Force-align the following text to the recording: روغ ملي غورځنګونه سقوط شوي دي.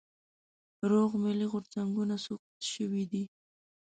روغ 0.89 1.09
ملي 1.23 1.45
غورځنګونه 1.51 2.15
سقوط 2.25 2.59
شوي 2.73 3.03
دي. 3.11 3.23